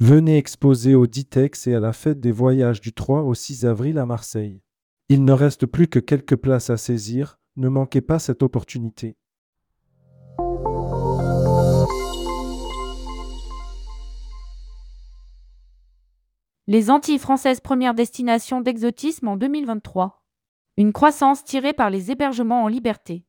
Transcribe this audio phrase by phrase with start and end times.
[0.00, 3.98] Venez exposer au Ditex et à la fête des voyages du 3 au 6 avril
[3.98, 4.62] à Marseille.
[5.08, 9.16] Il ne reste plus que quelques places à saisir, ne manquez pas cette opportunité.
[16.68, 20.22] Les Antilles françaises première destination d'exotisme en 2023.
[20.76, 23.24] Une croissance tirée par les hébergements en liberté.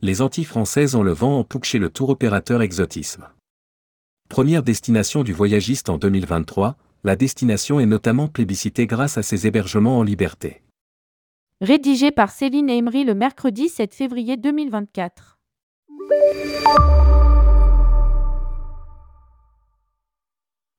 [0.00, 3.28] Les Antilles françaises ont le vent en poupe chez le tour opérateur Exotisme.
[4.28, 9.98] Première destination du voyagiste en 2023, la destination est notamment plébiscitée grâce à ses hébergements
[9.98, 10.62] en liberté.
[11.60, 15.38] Rédigé par Céline Emery le mercredi 7 février 2024.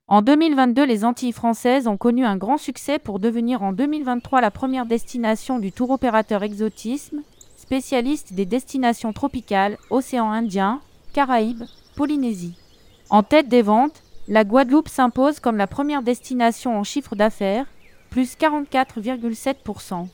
[0.10, 4.52] En 2022, les Antilles françaises ont connu un grand succès pour devenir en 2023 la
[4.52, 7.22] première destination du tour opérateur Exotisme,
[7.56, 10.82] spécialiste des destinations tropicales, océan Indien,
[11.14, 11.64] Caraïbes,
[11.96, 12.56] Polynésie.
[13.10, 17.66] En tête des ventes, la Guadeloupe s'impose comme la première destination en chiffre d'affaires,
[18.10, 20.08] plus 44,7%.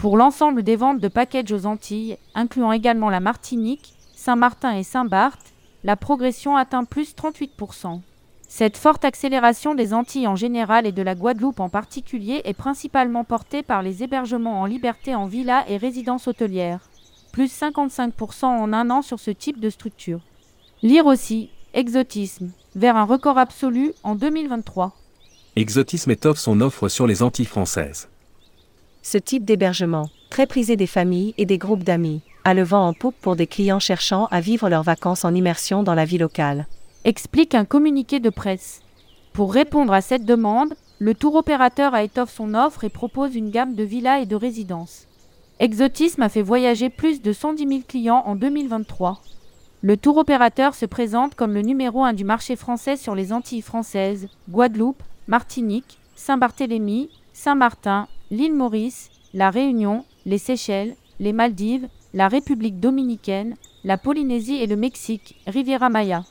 [0.00, 5.52] Pour l'ensemble des ventes de packages aux Antilles, incluant également la Martinique, Saint-Martin et Saint-Barth,
[5.84, 8.00] la progression atteint plus 38%.
[8.48, 13.22] Cette forte accélération des Antilles en général et de la Guadeloupe en particulier est principalement
[13.22, 16.90] portée par les hébergements en liberté en villa et résidences hôtelières,
[17.32, 20.20] plus 55% en un an sur ce type de structure.
[20.82, 24.92] Lire aussi, exotisme, vers un record absolu en 2023.
[25.56, 28.08] Exotisme étoffe son offre sur les Antilles françaises.
[29.02, 32.92] Ce type d'hébergement, très prisé des familles et des groupes d'amis, a le vent en
[32.92, 36.66] poupe pour des clients cherchant à vivre leurs vacances en immersion dans la vie locale
[37.04, 38.82] explique un communiqué de presse.
[39.32, 43.50] Pour répondre à cette demande, le tour opérateur a étoffe son offre et propose une
[43.50, 45.06] gamme de villas et de résidences.
[45.60, 49.20] Exotisme a fait voyager plus de 110 000 clients en 2023.
[49.82, 53.62] Le tour opérateur se présente comme le numéro un du marché français sur les Antilles
[53.62, 62.78] françaises, Guadeloupe, Martinique, Saint-Barthélemy, Saint-Martin, l'île Maurice, la Réunion, les Seychelles, les Maldives, la République
[62.78, 66.24] dominicaine, la Polynésie et le Mexique, Riviera Maya.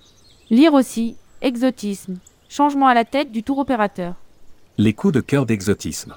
[0.51, 2.17] Lire aussi, exotisme,
[2.49, 4.13] changement à la tête du tour opérateur.
[4.77, 6.13] Les coups de cœur d'exotisme.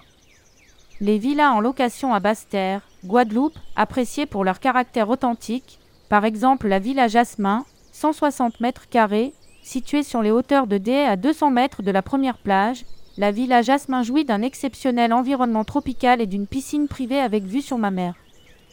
[1.01, 5.79] Les villas en location à Basse-Terre, Guadeloupe, appréciées pour leur caractère authentique,
[6.13, 11.17] par exemple la villa Jasmin, 160 mètres carrés, située sur les hauteurs de Dé à
[11.17, 12.85] 200 mètres de la première plage,
[13.17, 17.79] la villa Jasmin jouit d'un exceptionnel environnement tropical et d'une piscine privée avec vue sur
[17.79, 18.13] ma mer.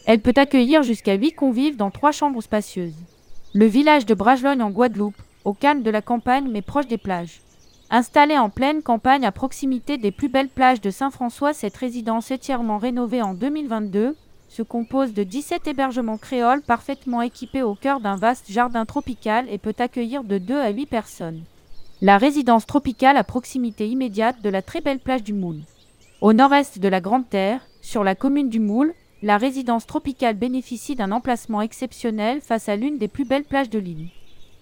[0.04, 3.06] Elle peut accueillir jusqu'à 8 convives dans trois chambres spacieuses.
[3.54, 7.40] Le village de Bragelogne en Guadeloupe, au calme de la campagne mais proche des plages.
[7.88, 12.76] Installée en pleine campagne à proximité des plus belles plages de Saint-François, cette résidence entièrement
[12.76, 14.14] rénovée en 2022
[14.50, 19.58] se compose de 17 hébergements créoles parfaitement équipés au cœur d'un vaste jardin tropical et
[19.58, 21.42] peut accueillir de 2 à 8 personnes.
[22.02, 25.60] La résidence tropicale à proximité immédiate de la très belle plage du Moule.
[26.20, 30.96] Au nord-est de la Grande Terre, sur la commune du Moule, la résidence tropicale bénéficie
[30.96, 34.08] d'un emplacement exceptionnel face à l'une des plus belles plages de l'île.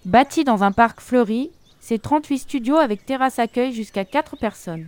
[0.05, 4.87] Bâti dans un parc fleuri, c'est 38 studios avec terrasse accueil jusqu'à 4 personnes.